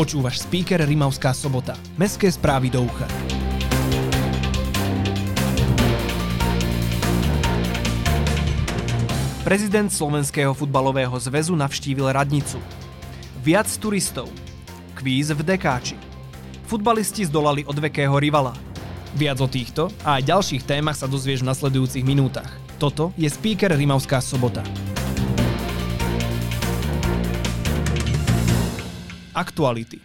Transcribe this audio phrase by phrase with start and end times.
[0.00, 1.76] Počúvaš speaker Rimavská sobota.
[2.00, 3.04] Mestské správy do ucha.
[9.44, 12.56] Prezident Slovenského futbalového zväzu navštívil radnicu.
[13.44, 14.32] Viac turistov.
[14.96, 16.00] Kvíz v Dekáči.
[16.64, 18.56] Futbalisti zdolali odvekého rivala.
[19.12, 22.48] Viac o týchto a aj ďalších témach sa dozvieš v nasledujúcich minútach.
[22.80, 24.64] Toto je speaker Rimavská sobota.
[29.30, 30.02] Aktuality.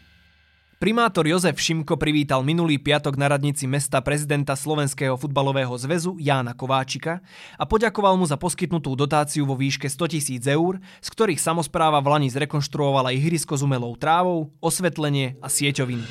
[0.77, 7.25] Primátor Jozef Šimko privítal minulý piatok na radnici mesta prezidenta Slovenského futbalového zväzu Jána Kováčika
[7.57, 12.13] a poďakoval mu za poskytnutú dotáciu vo výške 100 tisíc eur, z ktorých samozpráva v
[12.13, 16.05] Lani zrekonštruovala ihrisko s umelou trávou, osvetlenie a sieťoviny.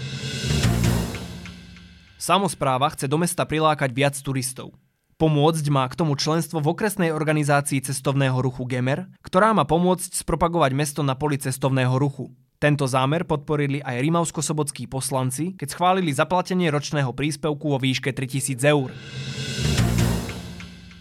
[2.19, 4.75] Samozpráva chce do mesta prilákať viac turistov.
[5.23, 10.75] Pomôcť má k tomu členstvo v okresnej organizácii cestovného ruchu Gemer, ktorá má pomôcť spropagovať
[10.75, 12.35] mesto na poli cestovného ruchu.
[12.65, 18.89] Tento zámer podporili aj rimavsko-sobotskí poslanci, keď schválili zaplatenie ročného príspevku vo výške 3000 eur.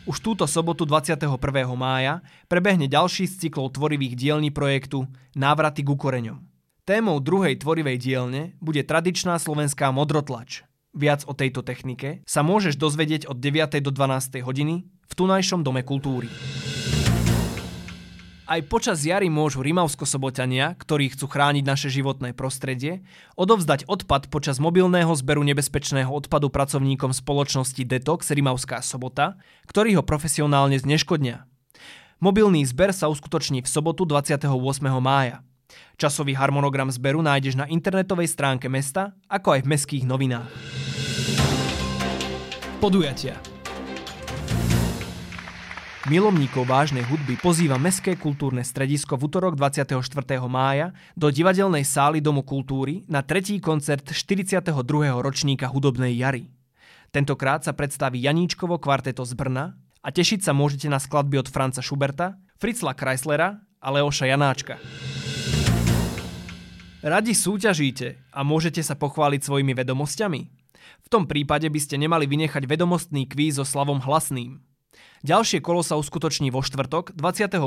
[0.03, 1.23] Už túto sobotu 21.
[1.79, 2.19] mája
[2.51, 5.07] prebehne ďalší z cyklov tvorivých dielní projektu
[5.39, 6.43] Návraty ku koreňom.
[6.83, 10.67] Témou druhej tvorivej dielne bude tradičná slovenská modrotlač.
[10.91, 13.79] Viac o tejto technike sa môžeš dozvedieť od 9.
[13.79, 14.43] do 12.
[14.43, 16.27] hodiny v tunajšom Dome kultúry.
[18.53, 23.01] Aj počas jary môžu rimavsko-sobotania, ktorí chcú chrániť naše životné prostredie,
[23.33, 30.77] odovzdať odpad počas mobilného zberu nebezpečného odpadu pracovníkom spoločnosti Detox Rimavská sobota, ktorí ho profesionálne
[30.77, 31.49] zneškodnia.
[32.21, 34.45] Mobilný zber sa uskutoční v sobotu 28.
[35.01, 35.41] mája.
[35.97, 40.53] Časový harmonogram zberu nájdeš na internetovej stránke mesta, ako aj v mestských novinách.
[42.77, 43.52] Podujatia
[46.03, 50.03] Milomníkov vážnej hudby pozýva Mestské kultúrne stredisko v útorok 24.
[50.51, 54.67] mája do divadelnej sály Domu kultúry na tretí koncert 42.
[55.23, 56.51] ročníka hudobnej jary.
[57.07, 61.79] Tentokrát sa predstaví Janíčkovo kvarteto z Brna a tešiť sa môžete na skladby od Franca
[61.79, 64.83] Schuberta, Fritzla Chryslera a Leoša Janáčka.
[66.99, 70.41] Radi súťažíte a môžete sa pochváliť svojimi vedomosťami?
[70.99, 74.59] V tom prípade by ste nemali vynechať vedomostný kvíz so Slavom Hlasným–
[75.23, 77.59] Ďalšie kolo sa uskutoční vo štvrtok 28.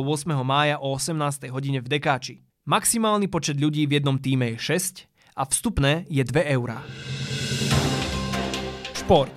[0.45, 1.49] mája o 18.
[1.49, 2.45] hodine v Dekáči.
[2.67, 5.07] Maximálny počet ľudí v jednom týme je 6
[5.39, 6.83] a vstupné je 2 eurá.
[8.93, 9.33] Šport.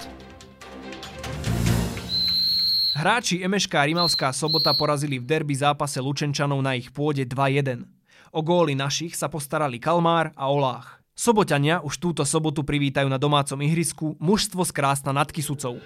[3.00, 7.88] Hráči Emeška Rimavská sobota porazili v derby zápase Lučenčanov na ich pôde 2-1.
[8.36, 11.00] O góly našich sa postarali Kalmár a Olách.
[11.16, 15.80] Sobotania už túto sobotu privítajú na domácom ihrisku mužstvo z Krásna nad Kisucou.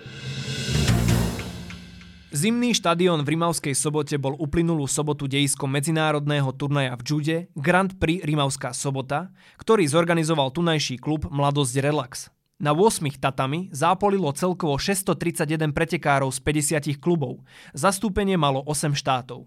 [2.34, 8.26] Zimný štadión v Rimavskej sobote bol uplynulú sobotu dejiskom medzinárodného turnaja v Džude Grand Prix
[8.26, 9.30] Rimavská sobota,
[9.62, 12.34] ktorý zorganizoval tunajší klub Mladosť Relax.
[12.58, 17.46] Na 8 tatami zápolilo celkovo 631 pretekárov z 50 klubov.
[17.78, 19.46] Zastúpenie malo 8 štátov.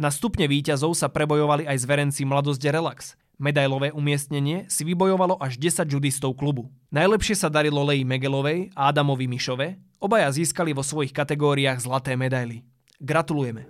[0.00, 3.12] Na stupne výťazov sa prebojovali aj zverenci Mladosť Relax.
[3.36, 6.72] Medailové umiestnenie si vybojovalo až 10 judistov klubu.
[6.96, 12.64] Najlepšie sa darilo Leji Megelovej a Adamovi Mišove, Obaja získali vo svojich kategóriách zlaté medaily.
[12.96, 13.68] Gratulujeme.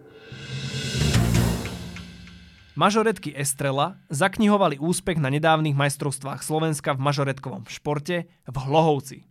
[2.79, 9.27] Mažoretky Estrela zaknihovali úspech na nedávnych majstrovstvách Slovenska v mažoretkovom športe v Hlohovci.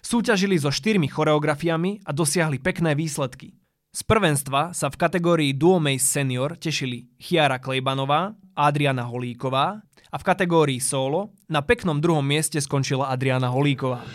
[0.00, 3.58] Súťažili so štyrmi choreografiami a dosiahli pekné výsledky.
[3.90, 10.16] Z prvenstva sa v kategórii Duo Mace Senior tešili Chiara Klejbanová a Adriana Holíková a
[10.16, 14.06] v kategórii solo na peknom druhom mieste skončila Adriana Holíková.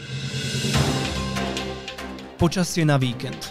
[2.35, 3.47] Počasie na víkend.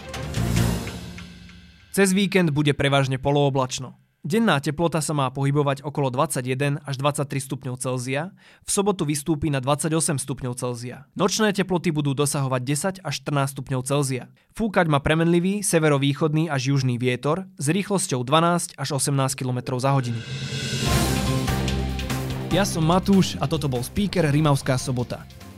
[1.89, 3.97] Cez víkend bude prevažne polooblačno.
[4.21, 8.29] Denná teplota sa má pohybovať okolo 21 až 23 stupňov Celzia,
[8.61, 11.09] v sobotu vystúpi na 28 stupňov Celzia.
[11.17, 12.61] Nočné teploty budú dosahovať
[13.01, 14.29] 10 až 14 stupňov Celzia.
[14.53, 20.21] Fúkať má premenlivý severovýchodný až južný vietor s rýchlosťou 12 až 18 km za hodinu.
[22.53, 25.25] Ja som Matúš a toto bol speaker Rimavská sobota.